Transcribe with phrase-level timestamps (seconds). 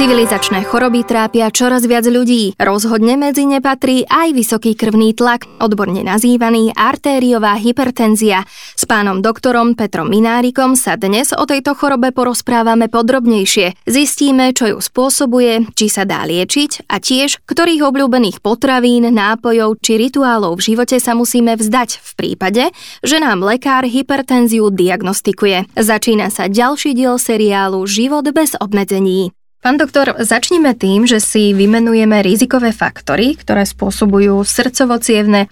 [0.00, 2.56] Civilizačné choroby trápia čoraz viac ľudí.
[2.56, 8.48] Rozhodne medzi ne patrí aj vysoký krvný tlak, odborne nazývaný artériová hypertenzia.
[8.80, 13.84] S pánom doktorom Petrom Minárikom sa dnes o tejto chorobe porozprávame podrobnejšie.
[13.84, 20.00] Zistíme, čo ju spôsobuje, či sa dá liečiť a tiež, ktorých obľúbených potravín, nápojov či
[20.00, 22.72] rituálov v živote sa musíme vzdať v prípade,
[23.04, 25.68] že nám lekár hypertenziu diagnostikuje.
[25.76, 29.36] Začína sa ďalší diel seriálu Život bez obmedzení.
[29.60, 34.96] Pán doktor, začneme tým, že si vymenujeme rizikové faktory, ktoré spôsobujú srdcovo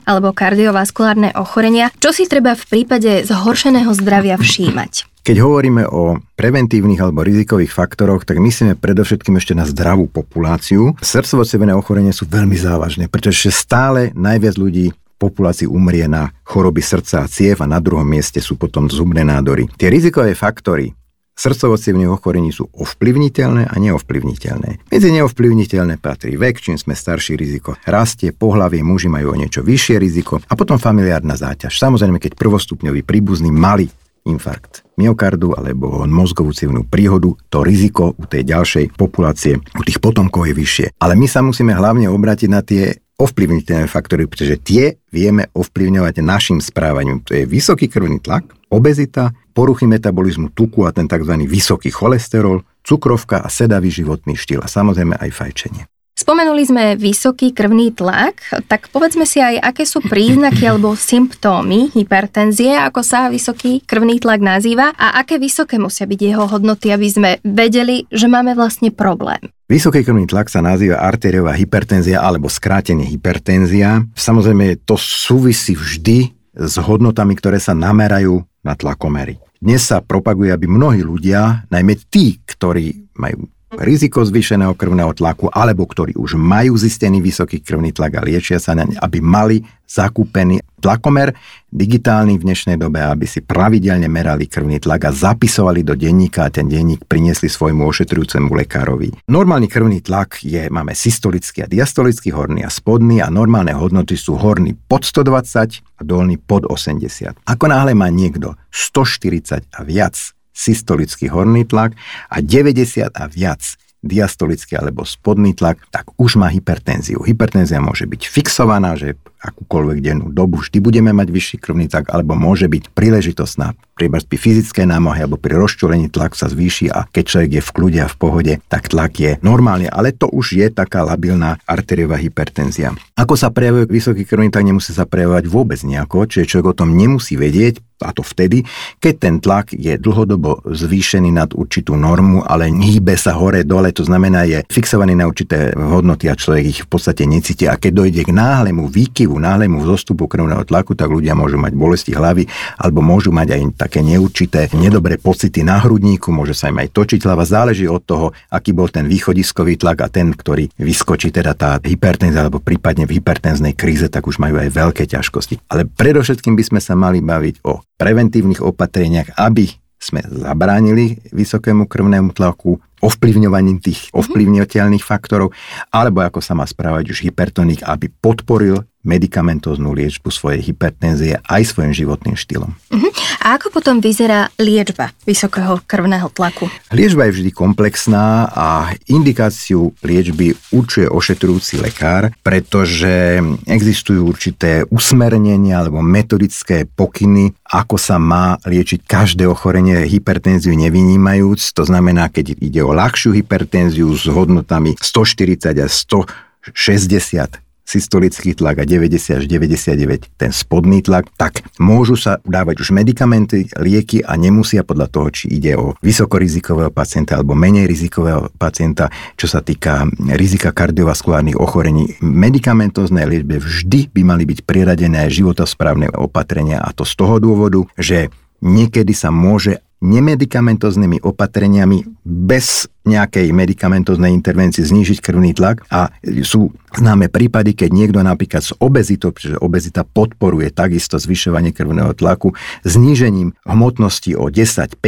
[0.08, 1.92] alebo kardiovaskulárne ochorenia.
[2.00, 5.04] Čo si treba v prípade zhoršeného zdravia všímať?
[5.28, 10.96] Keď hovoríme o preventívnych alebo rizikových faktoroch, tak myslíme predovšetkým ešte na zdravú populáciu.
[11.04, 11.44] srdcovo
[11.76, 14.88] ochorenia sú veľmi závažné, pretože stále najviac ľudí
[15.18, 19.68] populácii umrie na choroby srdca a ciev a na druhom mieste sú potom zubné nádory.
[19.76, 20.94] Tie rizikové faktory,
[21.38, 21.78] srdcovo
[22.10, 24.90] ochorení sú ovplyvniteľné a neovplyvniteľné.
[24.90, 29.96] Medzi neovplyvniteľné patrí vek, čím sme starší riziko rastie, pohlavie muži majú o niečo vyššie
[30.02, 31.78] riziko a potom familiárna záťaž.
[31.78, 33.86] Samozrejme, keď prvostupňový príbuzný mali
[34.26, 40.50] infarkt myokardu alebo mozgovú civnú príhodu, to riziko u tej ďalšej populácie, u tých potomkov
[40.50, 40.86] je vyššie.
[40.98, 46.58] Ale my sa musíme hlavne obrátiť na tie ovplyvniteľné faktory, pretože tie vieme ovplyvňovať našim
[46.62, 47.18] správaním.
[47.26, 51.34] To je vysoký krvný tlak, obezita, poruchy metabolizmu tuku a ten tzv.
[51.42, 55.82] vysoký cholesterol, cukrovka a sedavý životný štýl a samozrejme aj fajčenie.
[56.14, 62.78] Spomenuli sme vysoký krvný tlak, tak povedzme si aj, aké sú príznaky alebo symptómy hypertenzie,
[62.78, 67.30] ako sa vysoký krvný tlak nazýva a aké vysoké musia byť jeho hodnoty, aby sme
[67.42, 69.42] vedeli, že máme vlastne problém.
[69.66, 74.06] Vysoký krvný tlak sa nazýva arteriová hypertenzia alebo skrátenie hypertenzia.
[74.14, 79.47] Samozrejme, to súvisí vždy s hodnotami, ktoré sa namerajú na tlakomery.
[79.58, 85.84] Dnes sa propaguje, aby mnohí ľudia, najmä tí, ktorí majú riziko zvýšeného krvného tlaku alebo
[85.84, 90.60] ktorí už majú zistený vysoký krvný tlak a liečia sa na ne, aby mali zakúpený
[90.80, 91.32] tlakomer
[91.72, 96.52] digitálny v dnešnej dobe, aby si pravidelne merali krvný tlak a zapisovali do denníka a
[96.52, 99.12] ten denník priniesli svojmu ošetrujúcemu lekárovi.
[99.28, 104.36] Normálny krvný tlak je, máme systolický a diastolický horný a spodný a normálne hodnoty sú
[104.36, 107.44] horný pod 120 a dolný pod 80.
[107.48, 111.94] Ako náhle má niekto 140 a viac systolický horný tlak
[112.26, 113.62] a 90 a viac
[114.02, 117.22] diastolický alebo spodný tlak, tak už má hypertenziu.
[117.22, 122.34] Hypertenzia môže byť fixovaná, že akúkoľvek dennú dobu vždy budeme mať vyšší krvný tlak, alebo
[122.34, 127.50] môže byť príležitostná pri fyzické námohy alebo pri rozčúlení tlak sa zvýši a keď človek
[127.58, 131.02] je v kľude a v pohode, tak tlak je normálny, ale to už je taká
[131.02, 132.94] labilná arteriová hypertenzia.
[133.18, 136.94] Ako sa prejavuje vysoký krvný tlak, nemusí sa prejavovať vôbec nejako, čiže človek o tom
[136.94, 138.62] nemusí vedieť, a to vtedy,
[139.02, 144.06] keď ten tlak je dlhodobo zvýšený nad určitú normu, ale hýbe sa hore dole, to
[144.06, 147.66] znamená je fixovaný na určité hodnoty a človek ich v podstate necíti.
[147.66, 152.16] A keď dojde k náhlemu výkyvu, náhlemu zostupu krvného tlaku, tak ľudia môžu mať bolesti
[152.16, 152.48] hlavy
[152.80, 157.20] alebo môžu mať aj také neurčité, nedobré pocity na hrudníku, môže sa im aj točiť
[157.28, 161.76] hlava, záleží od toho, aký bol ten východiskový tlak a ten, ktorý vyskočí teda tá
[161.76, 165.68] hypertenzia alebo prípadne v hypertenznej kríze, tak už majú aj veľké ťažkosti.
[165.68, 169.68] Ale predovšetkým by sme sa mali baviť o preventívnych opatreniach, aby
[169.98, 174.24] sme zabránili vysokému krvnému tlaku, ovplyvňovaním tých mhm.
[174.24, 175.54] ovplyvniteľných faktorov,
[175.94, 181.94] alebo ako sa má správať už hypertonik, aby podporil medikamentóznu liečbu svojej hypertenzie aj svojim
[181.94, 182.74] životným štýlom.
[182.74, 183.10] Uh-huh.
[183.40, 186.66] A ako potom vyzerá liečba vysokého krvného tlaku?
[186.92, 196.04] Liečba je vždy komplexná a indikáciu liečby určuje ošetrujúci lekár, pretože existujú určité usmernenia alebo
[196.04, 201.72] metodické pokyny, ako sa má liečiť každé ochorenie hypertenziu nevynímajúc.
[201.78, 208.84] To znamená, keď ide o ľahšiu hypertenziu s hodnotami 140 a 160 systolický tlak a
[208.84, 214.84] 90 až 99 ten spodný tlak, tak môžu sa dávať už medikamenty, lieky a nemusia
[214.84, 219.08] podľa toho, či ide o vysokorizikového pacienta alebo menej rizikového pacienta,
[219.40, 220.04] čo sa týka
[220.36, 222.20] rizika kardiovaskulárnych ochorení.
[222.20, 228.28] Medikamentoznej liečbe vždy by mali byť priradené životosprávne opatrenia a to z toho dôvodu, že
[228.60, 236.12] niekedy sa môže nemedikamentoznými opatreniami bez nejakej medikamentoznej intervencie znížiť krvný tlak a
[236.44, 242.52] sú známe prípady, keď niekto napríklad s obezitou, pretože obezita podporuje takisto zvyšovanie krvného tlaku,
[242.84, 245.00] znížením hmotnosti o 10-15%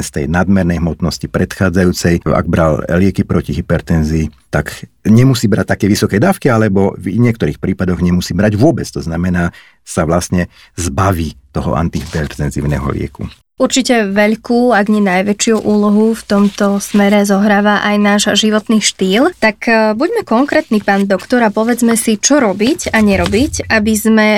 [0.00, 4.72] z tej nadmernej hmotnosti predchádzajúcej, ak bral lieky proti hypertenzii, tak
[5.04, 8.88] nemusí brať také vysoké dávky, alebo v niektorých prípadoch nemusí brať vôbec.
[8.96, 9.52] To znamená,
[9.84, 13.28] sa vlastne zbaví toho antihypertenzívneho lieku.
[13.60, 19.36] Určite veľkú, ak nie najväčšiu úlohu v tomto smere zohráva aj náš životný štýl.
[19.36, 24.28] Tak e, buďme konkrétni, pán doktor, a povedzme si, čo robiť a nerobiť, aby sme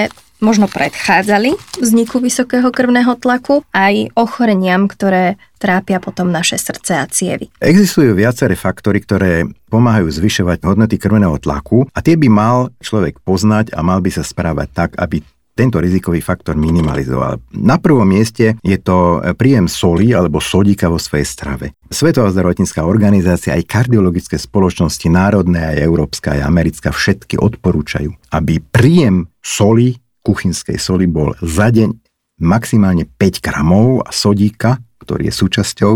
[0.43, 7.47] možno predchádzali vzniku vysokého krvného tlaku aj ochoreniam, ktoré trápia potom naše srdce a cievy.
[7.63, 13.71] Existujú viaceré faktory, ktoré pomáhajú zvyšovať hodnoty krvného tlaku a tie by mal človek poznať
[13.71, 15.23] a mal by sa správať tak, aby
[15.53, 17.41] tento rizikový faktor minimalizoval.
[17.53, 21.77] Na prvom mieste je to príjem soli alebo sodíka vo svojej strave.
[21.93, 29.29] Svetová zdravotnícká organizácia, aj kardiologické spoločnosti, národné, aj európska, aj americká, všetky odporúčajú, aby príjem
[29.45, 31.93] soli, kuchynskej soli bol za deň
[32.41, 35.95] maximálne 5 gramov a sodíka, ktorý je súčasťou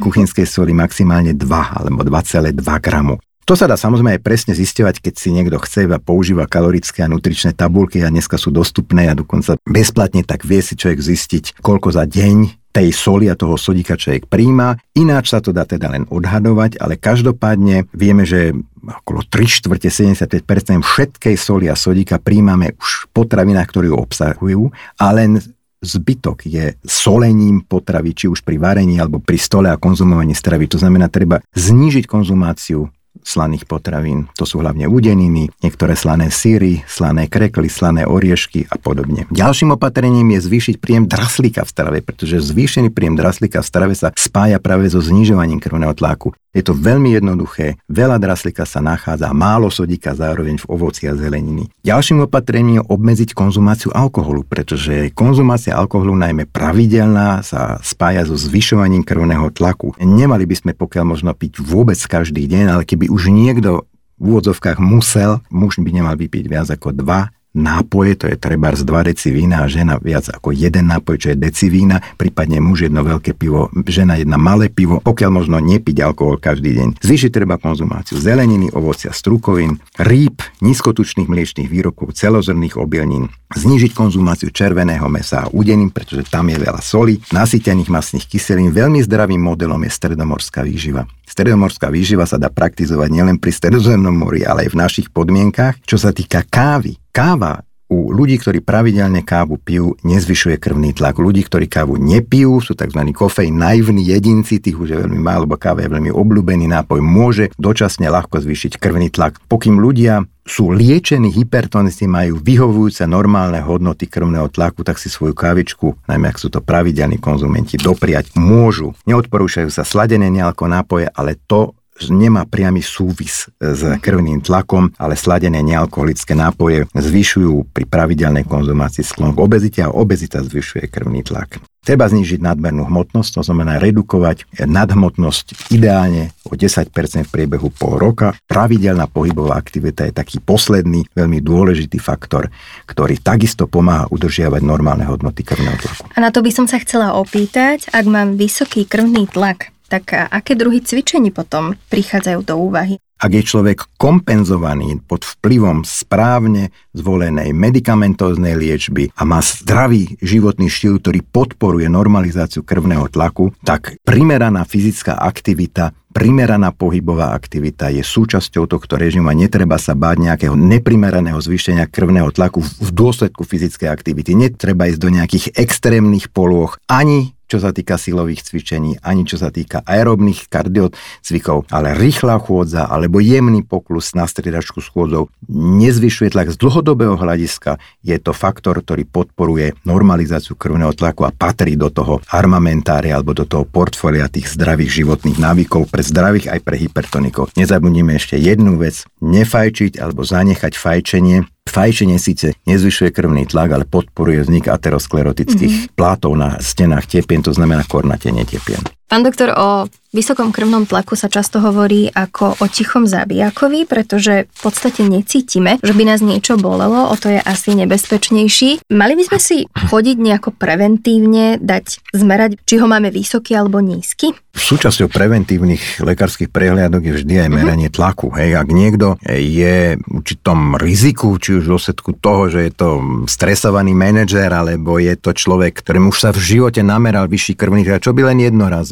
[0.00, 3.20] kuchynskej soli maximálne 2 alebo 2,2 gramu.
[3.48, 7.08] To sa dá samozrejme aj presne zisťovať, keď si niekto chce a používa kalorické a
[7.08, 11.96] nutričné tabulky a dneska sú dostupné a dokonca bezplatne, tak vie si človek zistiť, koľko
[11.96, 14.76] za deň tej soli a toho sodíka človek príjma.
[14.92, 18.52] Ináč sa to dá teda len odhadovať, ale každopádne vieme, že
[18.84, 20.44] okolo 3 štvrte 75%
[20.84, 24.62] všetkej soli a sodíka príjmame už v potravinách, ktoré ju obsahujú
[25.00, 25.40] a len
[25.80, 30.68] zbytok je solením potravy, či už pri varení alebo pri stole a konzumovaní stravy.
[30.68, 34.30] To znamená, treba znížiť konzumáciu slaných potravín.
[34.40, 39.28] To sú hlavne udeniny, niektoré slané síry, slané krekly, slané oriešky a podobne.
[39.28, 44.14] Ďalším opatrením je zvýšiť príjem draslíka v strave, pretože zvýšený príjem draslíka v strave sa
[44.16, 46.32] spája práve so znižovaním krvného tlaku.
[46.58, 51.70] Je to veľmi jednoduché, veľa draslika sa nachádza, málo sodíka zároveň v ovoci a zeleniny.
[51.86, 59.06] Ďalším opatrením je obmedziť konzumáciu alkoholu, pretože konzumácia alkoholu najmä pravidelná sa spája so zvyšovaním
[59.06, 59.94] krvného tlaku.
[60.02, 63.86] Nemali by sme pokiaľ možno piť vôbec každý deň, ale keby už niekto
[64.18, 68.84] v úvodzovkách musel, muž by nemal vypiť viac ako 2 nápoje, to je treba z
[68.84, 72.88] 2 deci vína a žena viac ako jeden nápoj, čo je deci vína, prípadne muž
[72.88, 76.88] jedno veľké pivo, žena jedna malé pivo, pokiaľ možno nepiť alkohol každý deň.
[77.00, 85.08] Zvýšiť treba konzumáciu zeleniny, ovocia, strukovín, rýb, nízkotučných mliečných výrobkov, celozrných obilnín, znížiť konzumáciu červeného
[85.08, 88.70] mesa a udením, pretože tam je veľa soli, nasýtených masných kyselín.
[88.70, 91.08] Veľmi zdravým modelom je stredomorská výživa.
[91.28, 95.76] Stredomorská výživa sa dá praktizovať nielen pri stredozemnom mori, ale aj v našich podmienkach.
[95.84, 101.16] Čo sa týka kávy, káva u ľudí, ktorí pravidelne kávu pijú, nezvyšuje krvný tlak.
[101.16, 103.00] Ľudí, ktorí kávu nepijú, sú tzv.
[103.16, 107.48] kofeín naivní jedinci, tých už je veľmi málo, lebo káva je veľmi obľúbený nápoj, môže
[107.56, 109.40] dočasne ľahko zvýšiť krvný tlak.
[109.48, 116.08] Pokým ľudia sú liečení hypertonisti, majú vyhovujúce normálne hodnoty krvného tlaku, tak si svoju kávičku,
[116.08, 118.92] najmä ak sú to pravidelní konzumenti, dopriať môžu.
[119.08, 125.58] Neodporúčajú sa sladené nejaké nápoje, ale to nemá priamy súvis s krvným tlakom, ale sladené
[125.66, 131.58] nealkoholické nápoje zvyšujú pri pravidelnej konzumácii sklon k obezite a obezita zvyšuje krvný tlak.
[131.78, 136.92] Treba znížiť nadmernú hmotnosť, to znamená redukovať nadhmotnosť ideálne o 10%
[137.24, 138.36] v priebehu pol roka.
[138.44, 142.52] Pravidelná pohybová aktivita je taký posledný, veľmi dôležitý faktor,
[142.84, 146.12] ktorý takisto pomáha udržiavať normálne hodnoty krvného tlaku.
[146.12, 150.52] A na to by som sa chcela opýtať, ak mám vysoký krvný tlak, tak aké
[150.54, 152.96] druhy cvičení potom prichádzajú do úvahy?
[153.18, 161.02] Ak je človek kompenzovaný pod vplyvom správne zvolenej medikamentóznej liečby a má zdravý životný štýl,
[161.02, 168.98] ktorý podporuje normalizáciu krvného tlaku, tak primeraná fyzická aktivita primeraná pohybová aktivita je súčasťou tohto
[168.98, 174.34] režimu a netreba sa báť nejakého neprimeraného zvýšenia krvného tlaku v dôsledku fyzickej aktivity.
[174.34, 179.48] Netreba ísť do nejakých extrémnych polôch ani čo sa týka silových cvičení, ani čo sa
[179.48, 186.60] týka aerobných kardiocvikov, ale rýchla chôdza alebo jemný poklus na striedačku schôdzov nezvyšuje tlak z
[186.60, 187.80] dlhodobého hľadiska.
[188.04, 193.48] Je to faktor, ktorý podporuje normalizáciu krvného tlaku a patrí do toho armamentária alebo do
[193.48, 197.50] toho portfólia tých zdravých životných návykov pre zdravých aj pre hypertonikov.
[197.56, 204.42] Nezabudnime ešte jednu vec, nefajčiť alebo zanechať fajčenie Fajčenie síce nezvyšuje krvný tlak, ale podporuje
[204.42, 205.94] vznik aterosklerotických mm-hmm.
[205.94, 208.97] plátov na stenách tepien, to znamená kornatenie tepien.
[209.08, 214.60] Pán doktor, o vysokom krvnom tlaku sa často hovorí ako o tichom zabijakovi, pretože v
[214.60, 218.84] podstate necítime, že by nás niečo bolelo, o to je asi nebezpečnejší.
[218.92, 224.32] Mali by sme si chodiť nejako preventívne, dať zmerať, či ho máme vysoký alebo nízky?
[224.58, 228.34] Súčasťou preventívnych lekárskych prehliadok je vždy aj meranie tlaku.
[228.34, 232.88] Hej, ak niekto je v určitom riziku, či už v dôsledku toho, že je to
[233.30, 238.02] stresovaný manažer, alebo je to človek, ktorým už sa v živote nameral vyšší krvný tlak,
[238.02, 238.42] čo by len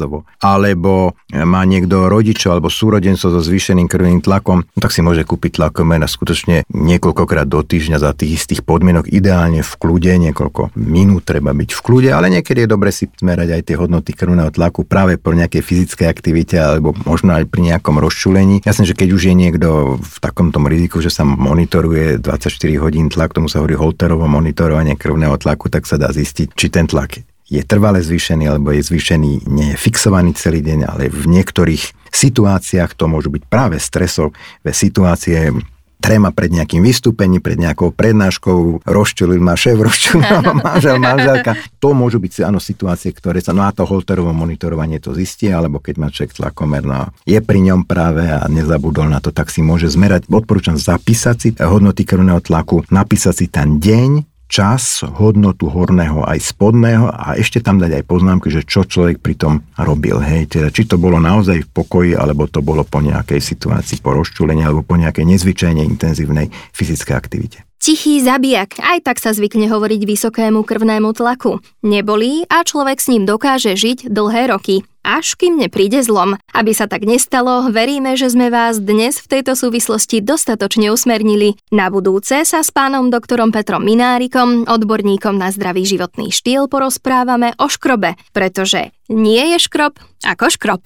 [0.07, 5.27] jednorazovo, alebo má niekto rodičov alebo súrodencov so zvýšeným krvným tlakom, no tak si môže
[5.27, 10.77] kúpiť tlakomer a skutočne niekoľkokrát do týždňa za tých istých podmienok, ideálne v kľude, niekoľko
[10.79, 14.55] minút treba byť v kľude, ale niekedy je dobre si zmerať aj tie hodnoty krvného
[14.55, 18.63] tlaku práve po nejakej fyzickej aktivite alebo možno aj pri nejakom rozčulení.
[18.63, 23.11] Jasne, že keď už je niekto v takom tom riziku, že sa monitoruje 24 hodín
[23.11, 27.19] tlak, tomu sa hovorí holterovo monitorovanie krvného tlaku, tak sa dá zistiť, či ten tlak
[27.47, 32.91] je trvale zvýšený, alebo je zvýšený, nie je fixovaný celý deň, ale v niektorých situáciách
[32.95, 34.35] to môžu byť práve stresové
[34.75, 35.55] situácie,
[35.97, 41.57] trema pred nejakým vystúpením, pred nejakou prednáškou, rozčulil ma šéf, rozčulil ma manžel, manželka.
[41.81, 45.81] To môžu byť áno, situácie, ktoré sa, no a to holterovo monitorovanie to zistí, alebo
[45.81, 49.65] keď má človek tlakomer, no je pri ňom práve a nezabudol na to, tak si
[49.65, 50.29] môže zmerať.
[50.29, 57.11] Odporúčam zapísať si hodnoty krvného tlaku, napísať si ten deň, čas, hodnotu horného aj spodného
[57.11, 60.23] a ešte tam dať aj poznámky, že čo človek pri tom robil.
[60.23, 64.15] Hej, teda či to bolo naozaj v pokoji, alebo to bolo po nejakej situácii, po
[64.15, 67.66] rozčulení, alebo po nejakej nezvyčajne intenzívnej fyzickej aktivite.
[67.77, 71.61] Tichý zabijak, aj tak sa zvykne hovoriť vysokému krvnému tlaku.
[71.85, 76.35] Nebolí a človek s ním dokáže žiť dlhé roky až kým nepríde zlom.
[76.51, 81.55] Aby sa tak nestalo, veríme, že sme vás dnes v tejto súvislosti dostatočne usmernili.
[81.71, 87.71] Na budúce sa s pánom doktorom Petrom Minárikom, odborníkom na zdravý životný štýl, porozprávame o
[87.71, 89.95] škrobe, pretože nie je škrob
[90.27, 90.81] ako škrob.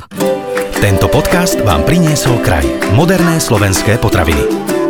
[0.77, 2.65] Tento podcast vám priniesol kraj.
[2.93, 4.80] Moderné slovenské potraviny.